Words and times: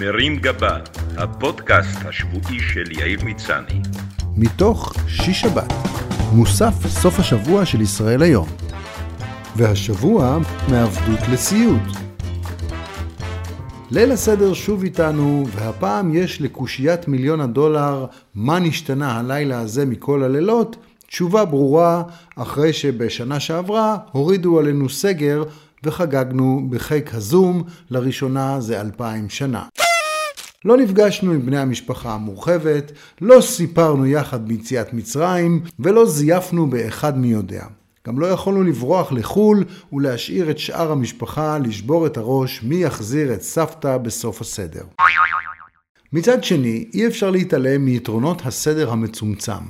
מרים 0.00 0.36
גבה, 0.36 0.78
הפודקאסט 1.16 1.98
השבועי 2.04 2.60
של 2.60 2.92
יאיר 2.92 3.24
מצני. 3.24 3.80
מתוך 4.36 4.94
שיש 5.08 5.40
שבת, 5.40 5.72
מוסף 6.32 6.86
סוף 6.86 7.18
השבוע 7.18 7.66
של 7.66 7.80
ישראל 7.80 8.22
היום. 8.22 8.48
והשבוע 9.56 10.38
מעבדות 10.68 11.28
לסיוט. 11.32 11.82
ליל 13.90 14.12
הסדר 14.12 14.54
שוב 14.54 14.82
איתנו, 14.82 15.44
והפעם 15.54 16.14
יש 16.14 16.40
לקושיית 16.40 17.08
מיליון 17.08 17.40
הדולר 17.40 18.06
מה 18.34 18.58
נשתנה 18.58 19.18
הלילה 19.18 19.60
הזה 19.60 19.86
מכל 19.86 20.22
הלילות, 20.22 20.76
תשובה 21.06 21.44
ברורה 21.44 22.02
אחרי 22.36 22.72
שבשנה 22.72 23.40
שעברה 23.40 23.96
הורידו 24.12 24.58
עלינו 24.58 24.88
סגר 24.88 25.44
וחגגנו 25.84 26.66
בחיק 26.70 27.14
הזום 27.14 27.62
לראשונה 27.90 28.60
זה 28.60 28.80
אלפיים 28.80 29.28
שנה. 29.28 29.62
לא 30.66 30.76
נפגשנו 30.76 31.32
עם 31.32 31.46
בני 31.46 31.58
המשפחה 31.58 32.14
המורחבת, 32.14 32.92
לא 33.20 33.40
סיפרנו 33.40 34.06
יחד 34.06 34.48
ביציאת 34.48 34.92
מצרים 34.92 35.62
ולא 35.78 36.06
זייפנו 36.06 36.70
באחד 36.70 37.18
מי 37.18 37.28
יודע. 37.28 37.64
גם 38.06 38.18
לא 38.18 38.26
יכולנו 38.26 38.62
לברוח 38.62 39.12
לחו"ל 39.12 39.64
ולהשאיר 39.92 40.50
את 40.50 40.58
שאר 40.58 40.92
המשפחה 40.92 41.58
לשבור 41.58 42.06
את 42.06 42.16
הראש 42.16 42.62
מי 42.62 42.76
יחזיר 42.76 43.34
את 43.34 43.42
סבתא 43.42 43.98
בסוף 43.98 44.40
הסדר. 44.40 44.84
מצד 46.12 46.44
שני, 46.44 46.84
אי 46.94 47.06
אפשר 47.06 47.30
להתעלם 47.30 47.84
מיתרונות 47.84 48.46
הסדר 48.46 48.90
המצומצם. 48.90 49.64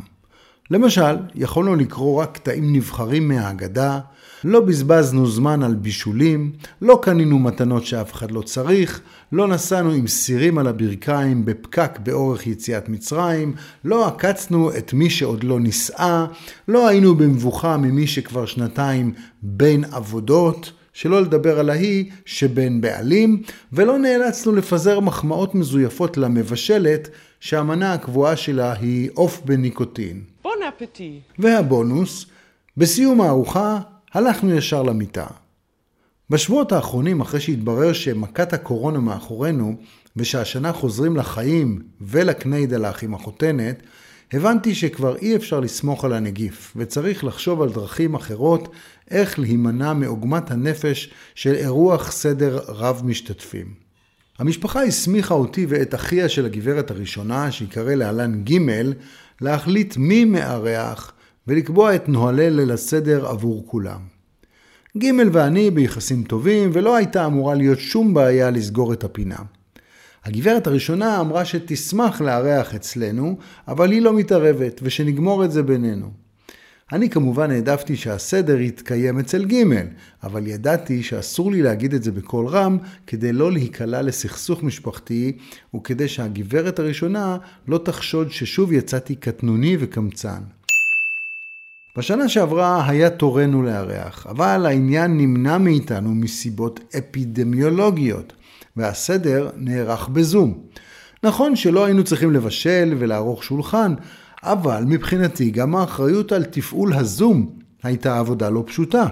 למשל, 0.70 1.16
יכולנו 1.34 1.76
לקרוא 1.76 2.22
רק 2.22 2.34
קטעים 2.34 2.72
נבחרים 2.72 3.28
מהאגדה, 3.28 4.00
לא 4.44 4.60
בזבזנו 4.60 5.26
זמן 5.26 5.62
על 5.62 5.74
בישולים, 5.74 6.52
לא 6.82 6.98
קנינו 7.02 7.38
מתנות 7.38 7.86
שאף 7.86 8.12
אחד 8.12 8.30
לא 8.30 8.42
צריך, 8.42 9.00
לא 9.32 9.48
נסענו 9.48 9.92
עם 9.92 10.06
סירים 10.06 10.58
על 10.58 10.66
הברכיים 10.66 11.44
בפקק 11.44 11.98
באורך 12.02 12.46
יציאת 12.46 12.88
מצרים, 12.88 13.54
לא 13.84 14.06
עקצנו 14.06 14.76
את 14.76 14.92
מי 14.92 15.10
שעוד 15.10 15.44
לא 15.44 15.60
נישאה, 15.60 16.26
לא 16.68 16.88
היינו 16.88 17.14
במבוכה 17.14 17.76
ממי 17.76 18.06
שכבר 18.06 18.46
שנתיים 18.46 19.12
בין 19.42 19.84
עבודות, 19.84 20.72
שלא 20.92 21.22
לדבר 21.22 21.60
על 21.60 21.70
ההיא 21.70 22.10
שבין 22.24 22.80
בעלים, 22.80 23.42
ולא 23.72 23.98
נאלצנו 23.98 24.52
לפזר 24.52 25.00
מחמאות 25.00 25.54
מזויפות 25.54 26.16
למבשלת, 26.16 27.08
שהמנה 27.40 27.92
הקבועה 27.92 28.36
שלה 28.36 28.72
היא 28.72 29.10
עוף 29.14 29.40
בניקוטין. 29.44 30.22
בון 30.42 30.52
אפטי. 30.68 31.20
והבונוס, 31.38 32.26
בסיום 32.76 33.20
הארוחה 33.20 33.80
הלכנו 34.14 34.54
ישר 34.54 34.82
למיטה. 34.82 35.26
בשבועות 36.30 36.72
האחרונים, 36.72 37.20
אחרי 37.20 37.40
שהתברר 37.40 37.92
שמכת 37.92 38.52
הקורונה 38.52 38.98
מאחורינו, 38.98 39.76
ושהשנה 40.16 40.72
חוזרים 40.72 41.16
לחיים 41.16 41.82
ולקניידלח 42.00 43.04
עם 43.04 43.14
החותנת, 43.14 43.82
הבנתי 44.32 44.74
שכבר 44.74 45.16
אי 45.16 45.36
אפשר 45.36 45.60
לסמוך 45.60 46.04
על 46.04 46.12
הנגיף, 46.12 46.72
וצריך 46.76 47.24
לחשוב 47.24 47.62
על 47.62 47.68
דרכים 47.68 48.14
אחרות 48.14 48.68
איך 49.10 49.38
להימנע 49.38 49.92
מעוגמת 49.92 50.50
הנפש 50.50 51.10
של 51.34 51.54
אירוח 51.54 52.10
סדר 52.10 52.60
רב 52.68 53.02
משתתפים. 53.04 53.74
המשפחה 54.38 54.82
הסמיכה 54.82 55.34
אותי 55.34 55.66
ואת 55.68 55.94
אחיה 55.94 56.28
של 56.28 56.46
הגברת 56.46 56.90
הראשונה, 56.90 57.52
שיקרא 57.52 57.94
להלן 57.94 58.44
ג', 58.44 58.58
להחליט 59.40 59.96
מי 59.96 60.24
מארח 60.24 61.12
ולקבוע 61.48 61.94
את 61.94 62.08
נוהלי 62.08 62.50
ליל 62.50 62.72
הסדר 62.72 63.26
עבור 63.26 63.64
כולם. 63.66 64.00
ג' 64.98 65.06
ואני 65.32 65.70
ביחסים 65.70 66.22
טובים, 66.22 66.70
ולא 66.72 66.96
הייתה 66.96 67.26
אמורה 67.26 67.54
להיות 67.54 67.78
שום 67.78 68.14
בעיה 68.14 68.50
לסגור 68.50 68.92
את 68.92 69.04
הפינה. 69.04 69.36
הגברת 70.24 70.66
הראשונה 70.66 71.20
אמרה 71.20 71.44
שתשמח 71.44 72.20
לארח 72.20 72.74
אצלנו, 72.74 73.38
אבל 73.68 73.92
היא 73.92 74.02
לא 74.02 74.12
מתערבת, 74.12 74.80
ושנגמור 74.82 75.44
את 75.44 75.52
זה 75.52 75.62
בינינו. 75.62 76.10
אני 76.92 77.10
כמובן 77.10 77.50
העדפתי 77.50 77.96
שהסדר 77.96 78.60
יתקיים 78.60 79.18
אצל 79.18 79.44
ג', 79.44 79.64
אבל 80.22 80.46
ידעתי 80.46 81.02
שאסור 81.02 81.52
לי 81.52 81.62
להגיד 81.62 81.94
את 81.94 82.02
זה 82.02 82.12
בקול 82.12 82.46
רם, 82.46 82.78
כדי 83.06 83.32
לא 83.32 83.52
להיקלע 83.52 84.02
לסכסוך 84.02 84.62
משפחתי, 84.62 85.36
וכדי 85.76 86.08
שהגברת 86.08 86.78
הראשונה 86.78 87.36
לא 87.68 87.78
תחשוד 87.78 88.30
ששוב 88.30 88.72
יצאתי 88.72 89.14
קטנוני 89.14 89.76
וקמצן. 89.80 90.40
בשנה 91.96 92.28
שעברה 92.28 92.88
היה 92.88 93.10
תורנו 93.10 93.62
לארח, 93.62 94.26
אבל 94.30 94.66
העניין 94.66 95.16
נמנע 95.16 95.58
מאיתנו 95.58 96.14
מסיבות 96.14 96.80
אפידמיולוגיות, 96.98 98.32
והסדר 98.76 99.50
נערך 99.56 100.08
בזום. 100.08 100.58
נכון 101.22 101.56
שלא 101.56 101.84
היינו 101.84 102.04
צריכים 102.04 102.32
לבשל 102.32 102.94
ולערוך 102.98 103.44
שולחן, 103.44 103.94
אבל 104.42 104.84
מבחינתי 104.86 105.50
גם 105.50 105.76
האחריות 105.76 106.32
על 106.32 106.44
תפעול 106.44 106.94
הזום 106.94 107.50
הייתה 107.82 108.18
עבודה 108.18 108.50
לא 108.50 108.62
פשוטה. 108.66 109.06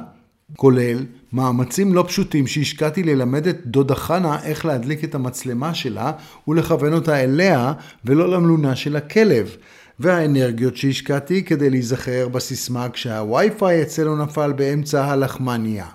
כולל 0.56 0.98
מאמצים 1.32 1.94
לא 1.94 2.04
פשוטים 2.08 2.46
שהשקעתי 2.46 3.02
ללמד 3.02 3.46
את 3.46 3.66
דודה 3.66 3.94
חנה 3.94 4.42
איך 4.42 4.66
להדליק 4.66 5.04
את 5.04 5.14
המצלמה 5.14 5.74
שלה 5.74 6.12
ולכוון 6.48 6.92
אותה 6.92 7.20
אליה 7.24 7.72
ולא 8.04 8.30
למלונה 8.30 8.76
של 8.76 8.96
הכלב. 8.96 9.56
והאנרגיות 10.00 10.76
שהשקעתי 10.76 11.44
כדי 11.44 11.70
להיזכר 11.70 12.28
בסיסמה 12.28 12.88
כשהווי-פיי 12.88 13.82
אצלנו 13.82 14.16
נפל 14.16 14.52
באמצע 14.52 15.04
הלחמניה. 15.04 15.86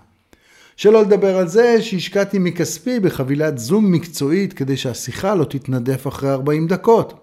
שלא 0.78 1.02
לדבר 1.02 1.38
על 1.38 1.48
זה 1.48 1.82
שהשקעתי 1.82 2.40
מכספי 2.40 3.00
בחבילת 3.00 3.58
זום 3.58 3.92
מקצועית 3.92 4.54
כדי 4.54 4.78
שהשיחה 4.78 5.36
לא 5.36 5.46
תתנדף 5.46 6.08
אחרי 6.08 6.32
40 6.32 6.68
דקות. 6.68 7.14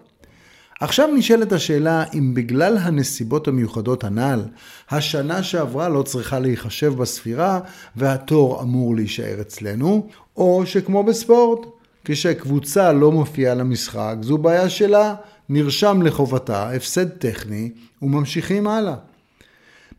עכשיו 0.79 1.07
נשאלת 1.07 1.51
השאלה 1.51 2.03
אם 2.13 2.33
בגלל 2.33 2.77
הנסיבות 2.77 3.47
המיוחדות 3.47 4.03
הנ"ל, 4.03 4.43
השנה 4.91 5.43
שעברה 5.43 5.89
לא 5.89 6.03
צריכה 6.03 6.39
להיחשב 6.39 6.93
בספירה 6.93 7.59
והתור 7.95 8.61
אמור 8.61 8.95
להישאר 8.95 9.41
אצלנו, 9.41 10.07
או 10.37 10.63
שכמו 10.65 11.03
בספורט, 11.03 11.65
כשקבוצה 12.05 12.93
לא 12.93 13.11
מופיעה 13.11 13.55
למשחק, 13.55 14.15
זו 14.21 14.37
בעיה 14.37 14.69
שלה, 14.69 15.15
נרשם 15.49 16.01
לחובתה, 16.01 16.69
הפסד 16.69 17.09
טכני, 17.09 17.71
וממשיכים 18.01 18.67
הלאה. 18.67 18.95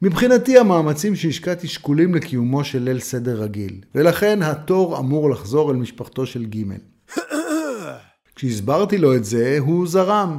מבחינתי 0.03 0.59
המאמצים 0.59 1.17
שהשקעתי 1.17 1.69
שקולים 1.69 2.15
לקיומו 2.15 2.65
של 2.65 2.83
ליל 2.83 3.01
סדר 3.01 3.43
רגיל, 3.43 3.81
ולכן 3.95 4.43
התור 4.43 4.99
אמור 4.99 5.31
לחזור 5.31 5.71
אל 5.71 5.77
משפחתו 5.77 6.27
של 6.27 6.45
ג'. 6.45 6.63
כשהסברתי 8.35 8.99
לו 8.99 9.15
את 9.15 9.25
זה, 9.25 9.57
הוא 9.61 9.89
זרם. 9.89 10.39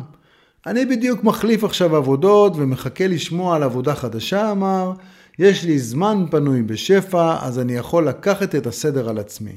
אני 0.67 0.85
בדיוק 0.85 1.23
מחליף 1.23 1.63
עכשיו 1.63 1.95
עבודות 1.95 2.53
ומחכה 2.55 3.07
לשמוע 3.07 3.55
על 3.55 3.63
עבודה 3.63 3.95
חדשה, 3.95 4.51
אמר, 4.51 4.93
יש 5.39 5.63
לי 5.63 5.79
זמן 5.79 6.25
פנוי 6.31 6.61
בשפע, 6.61 7.37
אז 7.41 7.59
אני 7.59 7.73
יכול 7.73 8.07
לקחת 8.07 8.55
את 8.55 8.67
הסדר 8.67 9.09
על 9.09 9.17
עצמי. 9.17 9.55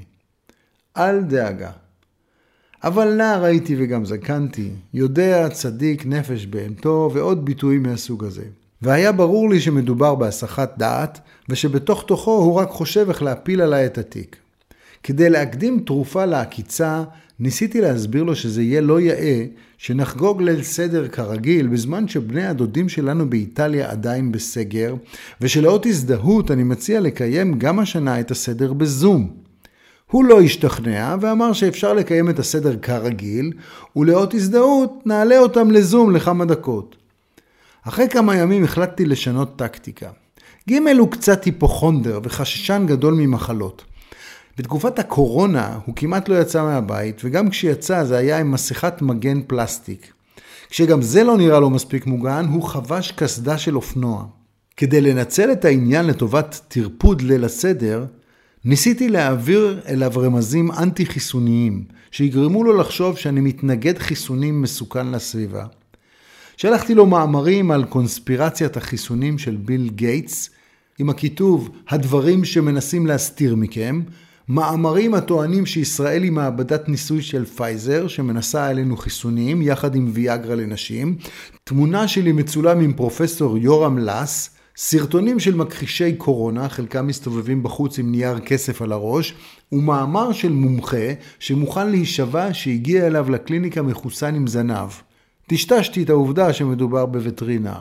אל 0.97 1.21
דאגה. 1.21 1.71
אבל 2.85 3.15
נער 3.15 3.45
הייתי 3.45 3.75
וגם 3.79 4.05
זקנתי, 4.05 4.71
יודע 4.95 5.49
צדיק 5.49 6.07
נפש 6.07 6.47
בהמתו 6.47 7.11
ועוד 7.15 7.45
ביטויים 7.45 7.83
מהסוג 7.83 8.25
הזה. 8.25 8.45
והיה 8.83 9.13
ברור 9.13 9.51
לי 9.51 9.61
שמדובר 9.61 10.15
בהסחת 10.15 10.79
דעת, 10.79 11.21
ושבתוך 11.49 12.05
תוכו 12.07 12.31
הוא 12.31 12.55
רק 12.55 12.69
חושב 12.69 13.07
איך 13.09 13.23
להפיל 13.23 13.61
עליי 13.61 13.87
את 13.87 13.99
התיק. 13.99 14.37
כדי 15.03 15.31
להקדים 15.31 15.83
תרופה 15.87 16.25
לעקיצה, 16.25 17.03
ניסיתי 17.41 17.81
להסביר 17.81 18.23
לו 18.23 18.37
שזה 18.37 18.63
יהיה 18.63 18.81
לא 18.81 19.01
יאה 19.01 19.45
שנחגוג 19.79 20.43
ליל 20.43 20.63
סדר 20.63 21.09
כרגיל 21.09 21.67
בזמן 21.67 22.09
שבני 22.09 22.47
הדודים 22.47 22.89
שלנו 22.89 23.31
באיטליה 23.31 23.91
עדיין 23.91 24.33
בסגר, 24.33 24.95
ושלאות 25.41 25.87
הזדהות 25.87 26.51
אני 26.51 26.63
מציע 26.63 27.01
לקיים 27.01 27.59
גם 27.59 27.79
השנה 27.79 28.21
את 28.21 28.31
הסדר 28.31 28.73
בזום. 28.73 29.42
הוא 30.13 30.25
לא 30.25 30.41
השתכנע 30.41 31.17
ואמר 31.21 31.53
שאפשר 31.53 31.93
לקיים 31.95 32.31
את 32.31 32.39
הסדר 32.39 32.77
כרגיל, 32.83 33.53
ולאות 33.97 34.35
הזדהות 34.35 35.07
נעלה 35.07 35.39
אותם 35.39 35.71
לזום 35.71 36.17
לכמה 36.17 36.45
דקות. 36.45 36.97
אחרי 37.83 38.09
כמה 38.09 38.37
ימים 38.37 38.65
החלטתי 38.65 39.05
לשנות 39.05 39.57
טקטיקה. 39.57 40.11
ג' 40.71 40.79
הוא 40.99 41.11
קצת 41.11 41.45
היפוכונדר 41.45 42.21
וחששן 42.23 42.85
גדול 42.87 43.15
ממחלות. 43.15 43.85
בתקופת 44.59 44.99
הקורונה 44.99 45.79
הוא 45.87 45.97
כמעט 45.97 46.29
לא 46.29 46.41
יצא 46.41 46.63
מהבית, 46.63 47.21
וגם 47.25 47.51
כשיצא 47.51 48.05
זה 48.05 48.17
היה 48.17 48.39
עם 48.39 48.51
מסכת 48.51 49.03
מגן 49.03 49.43
פלסטיק. 49.47 50.13
כשגם 50.71 51.03
זה 51.03 51.25
לא 51.25 51.37
נראה 51.37 51.61
לו 51.61 51.71
מספיק 51.71 52.07
מוגן, 52.07 52.47
הוא 52.53 52.63
חבש 52.63 53.13
קסדה 53.13 53.59
של 53.59 53.77
אופנוע. 53.77 54.25
כדי 54.77 55.01
לנצל 55.01 55.53
את 55.53 55.65
העניין 55.65 56.07
לטובת 56.07 56.61
טרפוד 56.69 57.23
ליל 57.23 57.45
הסדר, 57.45 58.05
ניסיתי 58.65 59.09
להעביר 59.09 59.81
אליו 59.89 60.13
רמזים 60.17 60.73
אנטי-חיסוניים, 60.73 61.85
שיגרמו 62.11 62.65
לו 62.65 62.77
לחשוב 62.77 63.19
שאני 63.19 63.41
מתנגד 63.41 63.99
חיסונים 63.99 64.63
מסוכן 64.63 65.07
לסביבה. 65.11 65.67
שלחתי 66.57 66.95
לו 66.95 67.07
מאמרים 67.07 67.71
על 67.71 67.85
קונספירציית 67.85 68.77
החיסונים 68.77 69.39
של 69.39 69.57
ביל 69.57 69.91
גייטס, 69.95 70.51
עם 70.99 71.11
הכיתוב 71.11 71.71
הדברים 71.89 72.45
שמנסים 72.45 73.07
להסתיר 73.07 73.57
מכם, 73.57 74.03
מאמרים 74.49 75.15
הטוענים 75.15 75.67
שישראל 75.67 76.23
היא 76.23 76.33
מעבדת 76.33 76.89
ניסוי 76.89 77.23
של 77.23 77.45
פייזר, 77.45 78.09
שמנסה 78.09 78.67
עלינו 78.67 78.97
חיסונים, 78.97 79.63
יחד 79.63 79.95
עם 79.95 80.11
ויאגרה 80.13 80.55
לנשים, 80.55 81.17
תמונה 81.65 82.09
שלי 82.09 82.33
מצולם 82.33 82.81
עם 82.81 82.93
פרופסור 82.93 83.59
יורם 83.59 83.99
לס, 83.99 84.51
סרטונים 84.85 85.41
של 85.41 85.55
מכחישי 85.55 86.13
קורונה, 86.17 86.69
חלקם 86.69 87.07
מסתובבים 87.07 87.63
בחוץ 87.63 87.99
עם 87.99 88.11
נייר 88.11 88.41
כסף 88.41 88.83
על 88.83 88.93
הראש, 88.93 89.35
ומאמר 89.73 90.33
של 90.33 90.53
מומחה 90.53 91.13
שמוכן 91.39 91.91
להישבע 91.91 92.55
שהגיע 92.55 93.07
אליו 93.07 93.31
לקליניקה 93.31 93.83
מחוסן 93.83 94.35
עם 94.35 94.47
זנב. 94.47 94.89
טשטשתי 95.47 96.03
את 96.03 96.11
העובדה 96.11 96.53
שמדובר 96.53 97.07
בווטרינר. 97.07 97.81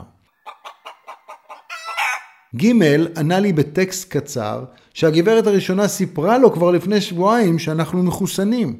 ג' 2.56 2.66
ענה 3.16 3.40
לי 3.40 3.52
בטקסט 3.52 4.12
קצר 4.12 4.64
שהגברת 4.94 5.46
הראשונה 5.46 5.88
סיפרה 5.88 6.38
לו 6.38 6.52
כבר 6.52 6.70
לפני 6.70 7.00
שבועיים 7.00 7.58
שאנחנו 7.58 8.02
מחוסנים. 8.02 8.76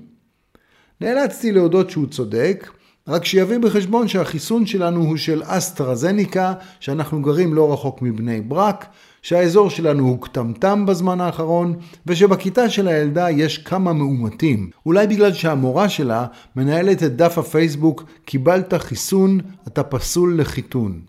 נאלצתי 1.01 1.53
להודות 1.53 1.91
שהוא 1.91 2.07
צודק, 2.07 2.71
רק 3.09 3.25
שיביא 3.25 3.59
בחשבון 3.59 4.09
שהחיסון 4.09 4.67
שלנו 4.67 5.01
הוא 5.01 5.17
של 5.17 5.43
אסטרזניקה, 5.45 6.53
שאנחנו 6.81 7.23
גרים 7.23 7.55
לא 7.55 7.73
רחוק 7.73 8.03
מבני 8.03 8.41
ברק, 8.41 8.87
שהאזור 9.23 9.71
שלנו 9.71 10.09
הוא 10.09 10.23
קטמטם 10.23 10.87
בזמן 10.87 11.21
האחרון, 11.21 11.75
ושבכיתה 12.07 12.71
של 12.71 12.89
הילדה 12.89 13.31
יש 13.31 13.59
כמה 13.59 13.93
מאומתים. 13.93 14.71
אולי 14.87 15.07
בגלל 15.07 15.33
שהמורה 15.33 15.89
שלה 15.89 16.27
מנהלת 16.57 17.03
את 17.03 17.17
דף 17.17 17.39
הפייסבוק 17.39 18.05
"קיבלת 18.25 18.75
חיסון, 18.75 19.41
אתה 19.67 19.83
פסול 19.83 20.41
לחיתון". 20.41 21.01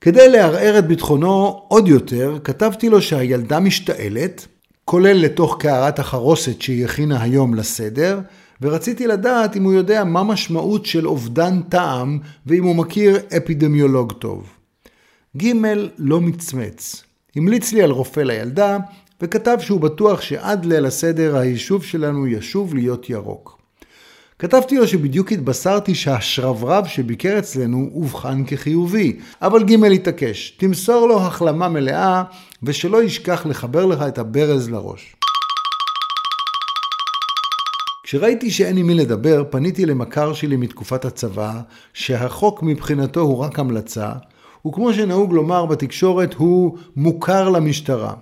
כדי 0.00 0.28
לערער 0.28 0.78
את 0.78 0.86
ביטחונו 0.86 1.62
עוד 1.68 1.88
יותר, 1.88 2.38
כתבתי 2.44 2.88
לו 2.88 3.02
שהילדה 3.02 3.60
משתעלת, 3.60 4.46
כולל 4.84 5.16
לתוך 5.16 5.56
קערת 5.60 5.98
החרוסת 5.98 6.62
שהיא 6.62 6.84
הכינה 6.84 7.22
היום 7.22 7.54
לסדר, 7.54 8.20
ורציתי 8.62 9.06
לדעת 9.06 9.56
אם 9.56 9.62
הוא 9.62 9.72
יודע 9.72 10.04
מה 10.04 10.22
משמעות 10.22 10.86
של 10.86 11.08
אובדן 11.08 11.62
טעם 11.62 12.18
ואם 12.46 12.64
הוא 12.64 12.76
מכיר 12.76 13.18
אפידמיולוג 13.36 14.12
טוב. 14.12 14.52
ג' 15.36 15.52
לא 15.98 16.20
מצמץ. 16.20 17.04
המליץ 17.36 17.72
לי 17.72 17.82
על 17.82 17.90
רופא 17.90 18.20
לילדה 18.20 18.78
וכתב 19.20 19.56
שהוא 19.60 19.80
בטוח 19.80 20.20
שעד 20.20 20.64
ליל 20.64 20.86
הסדר 20.86 21.36
היישוב 21.36 21.84
שלנו 21.84 22.26
ישוב 22.26 22.74
להיות 22.74 23.10
ירוק. 23.10 23.56
כתבתי 24.38 24.76
לו 24.76 24.86
שבדיוק 24.88 25.32
התבשרתי 25.32 25.94
שהשרברב 25.94 26.86
שביקר 26.86 27.38
אצלנו 27.38 27.90
אובחן 27.94 28.42
כחיובי, 28.46 29.16
אבל 29.42 29.64
ג' 29.64 29.84
התעקש, 29.84 30.50
תמסור 30.50 31.08
לו 31.08 31.20
החלמה 31.20 31.68
מלאה 31.68 32.22
ושלא 32.62 33.02
ישכח 33.02 33.46
לחבר 33.46 33.86
לך 33.86 34.02
את 34.08 34.18
הברז 34.18 34.70
לראש. 34.70 35.16
כשראיתי 38.06 38.50
שאין 38.50 38.76
עם 38.76 38.86
מי 38.86 38.94
לדבר, 38.94 39.44
פניתי 39.50 39.86
למכר 39.86 40.32
שלי 40.32 40.56
מתקופת 40.56 41.04
הצבא, 41.04 41.60
שהחוק 41.92 42.62
מבחינתו 42.62 43.20
הוא 43.20 43.38
רק 43.38 43.58
המלצה, 43.58 44.12
וכמו 44.66 44.92
שנהוג 44.92 45.32
לומר 45.32 45.66
בתקשורת, 45.66 46.34
הוא 46.34 46.78
מוכר 46.96 47.48
למשטרה. 47.48 48.14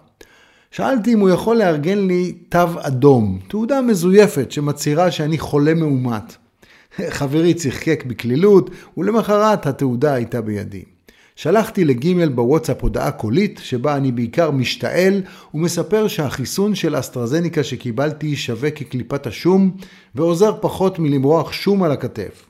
שאלתי 0.70 1.12
אם 1.12 1.20
הוא 1.20 1.30
יכול 1.30 1.56
לארגן 1.56 2.06
לי 2.06 2.32
תו 2.32 2.66
אדום, 2.78 3.38
תעודה 3.48 3.82
מזויפת 3.82 4.52
שמצהירה 4.52 5.10
שאני 5.10 5.38
חולה 5.38 5.74
מאומת. 5.74 6.36
חברי 7.18 7.54
צחקק 7.54 8.04
בקלילות, 8.06 8.70
ולמחרת 8.96 9.66
התעודה 9.66 10.14
הייתה 10.14 10.40
בידי. 10.40 10.93
שלחתי 11.36 11.84
לג' 11.84 12.34
בוואטסאפ 12.34 12.82
הודעה 12.82 13.10
קולית, 13.10 13.60
שבה 13.62 13.96
אני 13.96 14.12
בעיקר 14.12 14.50
משתעל, 14.50 15.22
ומספר 15.54 16.08
שהחיסון 16.08 16.74
של 16.74 16.98
אסטרזניקה 16.98 17.64
שקיבלתי 17.64 18.36
שווה 18.36 18.70
כקליפת 18.70 19.26
השום, 19.26 19.76
ועוזר 20.14 20.52
פחות 20.60 20.98
מלמרוח 20.98 21.52
שום 21.52 21.82
על 21.82 21.92
הכתף. 21.92 22.46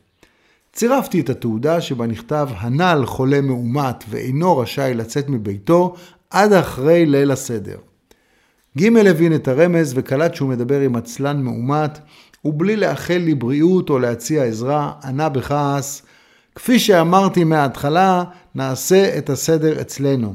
צירפתי 0.72 1.20
את 1.20 1.30
התעודה 1.30 1.80
שבה 1.80 2.06
נכתב 2.06 2.48
הנ"ל 2.56 3.02
חולה 3.06 3.40
מאומת 3.40 4.04
ואינו 4.08 4.58
רשאי 4.58 4.94
לצאת 4.94 5.28
מביתו 5.28 5.94
עד 6.30 6.52
אחרי 6.52 7.06
ליל 7.06 7.30
הסדר. 7.30 7.76
ג' 8.78 8.96
הבין 8.96 9.34
את 9.34 9.48
הרמז 9.48 9.92
וקלט 9.96 10.34
שהוא 10.34 10.48
מדבר 10.48 10.80
עם 10.80 10.96
עצלן 10.96 11.42
מאומת, 11.42 11.98
ובלי 12.44 12.76
לאחל 12.76 13.16
לי 13.16 13.34
בריאות 13.34 13.90
או 13.90 13.98
להציע 13.98 14.44
עזרה, 14.44 14.92
ענה 15.04 15.28
בכעס, 15.28 16.02
כפי 16.54 16.78
שאמרתי 16.78 17.44
מההתחלה, 17.44 18.24
נעשה 18.54 19.18
את 19.18 19.30
הסדר 19.30 19.80
אצלנו. 19.80 20.34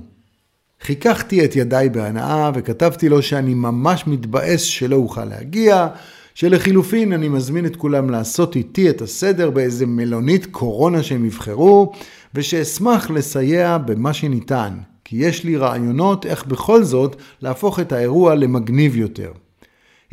חיככתי 0.82 1.46
את 1.46 1.56
ידיי 1.56 1.90
בהנאה 1.90 2.52
וכתבתי 2.54 3.10
לו 3.10 3.22
שאני 3.22 3.54
ממש 3.54 4.08
מתבאס 4.08 4.62
שלא 4.62 4.96
אוכל 4.96 5.26
להגיע, 5.26 5.88
שלחילופין 6.34 7.14
אני 7.14 7.28
מזמין 7.28 7.66
את 7.66 7.76
כולם 7.76 8.10
לעשות 8.10 8.56
איתי 8.56 8.90
את 8.90 9.02
הסדר 9.02 9.50
באיזה 9.50 9.86
מלונית 9.86 10.46
קורונה 10.46 11.04
שהם 11.04 11.26
יבחרו, 11.26 11.94
ושאשמח 12.36 13.12
לסייע 13.12 13.78
במה 13.78 14.14
שניתן, 14.14 14.78
כי 15.06 15.16
יש 15.16 15.44
לי 15.44 15.58
רעיונות 15.58 16.26
איך 16.26 16.46
בכל 16.46 16.84
זאת 16.84 17.16
להפוך 17.42 17.80
את 17.80 17.92
האירוע 17.92 18.36
למגניב 18.36 18.96
יותר. 18.96 19.32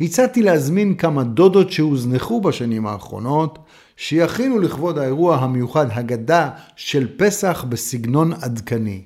הצעתי 0.01 0.43
להזמין 0.43 0.95
כמה 0.95 1.23
דודות 1.23 1.71
שהוזנחו 1.71 2.41
בשנים 2.41 2.87
האחרונות, 2.87 3.59
שיכינו 3.97 4.59
לכבוד 4.59 4.97
האירוע 4.97 5.37
המיוחד 5.37 5.87
הגדה 5.91 6.49
של 6.75 7.07
פסח 7.17 7.65
בסגנון 7.69 8.33
עדכני. 8.33 9.01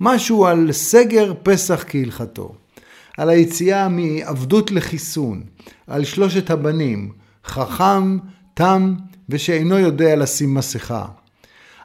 משהו 0.00 0.46
על 0.46 0.72
סגר 0.72 1.32
פסח 1.42 1.84
כהלכתו. 1.88 2.54
על 3.18 3.28
היציאה 3.28 3.88
מעבדות 3.88 4.70
לחיסון, 4.70 5.42
על 5.86 6.04
שלושת 6.04 6.50
הבנים, 6.50 7.12
חכם, 7.44 8.18
תם 8.54 8.94
ושאינו 9.28 9.78
יודע 9.78 10.16
לשים 10.16 10.54
מסכה. 10.54 11.04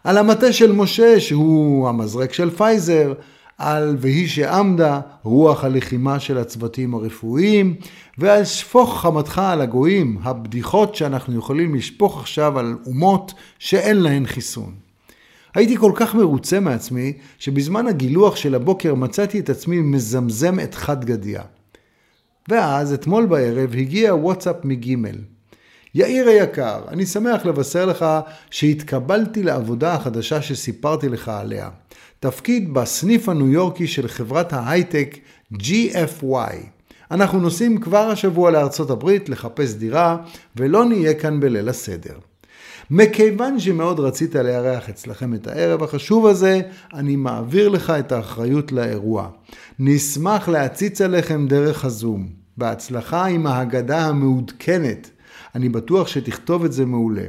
על 0.03 0.17
המטה 0.17 0.53
של 0.53 0.71
משה 0.71 1.19
שהוא 1.19 1.89
המזרק 1.89 2.33
של 2.33 2.49
פייזר, 2.49 3.13
על 3.57 3.97
והיא 3.99 4.27
שעמדה, 4.27 4.99
רוח 5.23 5.63
הלחימה 5.63 6.19
של 6.19 6.37
הצוותים 6.37 6.93
הרפואיים, 6.93 7.75
ועל 8.17 8.45
שפוך 8.45 9.01
חמתך 9.01 9.41
על 9.43 9.61
הגויים, 9.61 10.17
הבדיחות 10.23 10.95
שאנחנו 10.95 11.39
יכולים 11.39 11.75
לשפוך 11.75 12.19
עכשיו 12.19 12.59
על 12.59 12.77
אומות 12.85 13.33
שאין 13.59 13.97
להן 13.97 14.25
חיסון. 14.25 14.73
הייתי 15.55 15.77
כל 15.77 15.91
כך 15.95 16.15
מרוצה 16.15 16.59
מעצמי, 16.59 17.13
שבזמן 17.39 17.87
הגילוח 17.87 18.35
של 18.35 18.55
הבוקר 18.55 18.95
מצאתי 18.95 19.39
את 19.39 19.49
עצמי 19.49 19.81
מזמזם 19.81 20.59
את 20.59 20.75
חד 20.75 21.05
גדיה. 21.05 21.41
ואז, 22.49 22.93
אתמול 22.93 23.25
בערב, 23.25 23.73
הגיע 23.73 24.15
וואטסאפ 24.15 24.55
מגימל. 24.63 25.15
יאיר 25.97 26.27
היקר, 26.27 26.79
אני 26.87 27.05
שמח 27.05 27.45
לבשר 27.45 27.85
לך 27.85 28.05
שהתקבלתי 28.51 29.43
לעבודה 29.43 29.93
החדשה 29.93 30.41
שסיפרתי 30.41 31.09
לך 31.09 31.29
עליה. 31.29 31.69
תפקיד 32.19 32.73
בסניף 32.73 33.29
הניו 33.29 33.47
יורקי 33.47 33.87
של 33.87 34.07
חברת 34.07 34.53
ההייטק 34.53 35.17
GFY. 35.53 36.53
אנחנו 37.11 37.39
נוסעים 37.39 37.77
כבר 37.77 38.09
השבוע 38.09 38.51
לארצות 38.51 38.89
הברית 38.89 39.29
לחפש 39.29 39.73
דירה, 39.73 40.17
ולא 40.55 40.85
נהיה 40.85 41.13
כאן 41.13 41.39
בליל 41.39 41.69
הסדר. 41.69 42.17
מכיוון 42.91 43.59
שמאוד 43.59 43.99
רצית 43.99 44.35
לארח 44.35 44.89
אצלכם 44.89 45.33
את 45.33 45.47
הערב 45.47 45.83
החשוב 45.83 46.27
הזה, 46.27 46.61
אני 46.93 47.15
מעביר 47.15 47.69
לך 47.69 47.89
את 47.89 48.11
האחריות 48.11 48.71
לאירוע. 48.71 49.29
נשמח 49.79 50.49
להציץ 50.49 51.01
עליכם 51.01 51.47
דרך 51.47 51.85
הזום. 51.85 52.27
בהצלחה 52.57 53.25
עם 53.25 53.47
ההגדה 53.47 54.05
המעודכנת. 54.05 55.09
אני 55.55 55.69
בטוח 55.69 56.07
שתכתוב 56.07 56.65
את 56.65 56.73
זה 56.73 56.85
מעולה. 56.85 57.25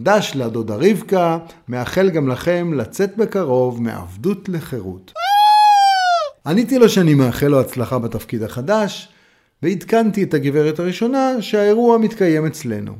דש 0.00 0.32
לדודה 0.34 0.74
רבקה, 0.74 1.38
מאחל 1.68 2.10
גם 2.10 2.28
לכם 2.28 2.72
לצאת 2.74 3.16
בקרוב 3.16 3.82
מעבדות 3.82 4.48
לחירות. 4.48 5.12
עניתי 6.46 6.78
לו 6.78 6.88
שאני 6.88 7.14
מאחל 7.14 7.46
לו 7.46 7.60
הצלחה 7.60 7.98
בתפקיד 7.98 8.42
החדש, 8.42 9.08
ועדכנתי 9.62 10.22
את 10.22 10.34
הגברת 10.34 10.78
הראשונה 10.78 11.42
שהאירוע 11.42 11.98
מתקיים 11.98 12.46
אצלנו. 12.46 12.92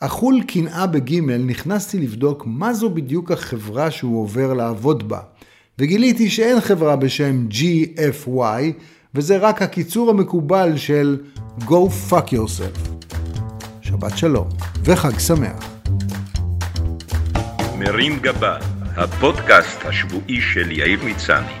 אכול 0.00 0.42
קנאה 0.46 0.86
בגימל 0.86 1.36
נכנסתי 1.36 1.98
לבדוק 1.98 2.42
מה 2.46 2.74
זו 2.74 2.90
בדיוק 2.90 3.30
החברה 3.30 3.90
שהוא 3.90 4.22
עובר 4.22 4.52
לעבוד 4.52 5.08
בה, 5.08 5.20
וגיליתי 5.78 6.30
שאין 6.30 6.60
חברה 6.60 6.96
בשם 6.96 7.46
GFY, 7.50 8.62
וזה 9.14 9.36
רק 9.38 9.62
הקיצור 9.62 10.10
המקובל 10.10 10.76
של 10.76 11.20
Go 11.60 12.10
fuck 12.10 12.32
yourself. 12.32 12.93
שבת 13.94 14.18
שלום, 14.18 14.48
וחג 14.84 15.18
שמח. 15.18 15.70
מרים 17.78 18.18
גבה, 18.18 18.56
הפודקאסט 18.96 19.78
השבועי 19.84 20.40
של 20.40 20.70
יאיר 20.70 21.00
מצני. 21.04 21.52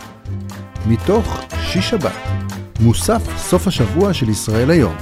מתוך 0.86 1.40
שיש 1.62 1.90
שבת, 1.90 2.12
מוסף 2.80 3.36
סוף 3.36 3.66
השבוע 3.66 4.14
של 4.14 4.28
ישראל 4.28 4.70
היום. 4.70 4.96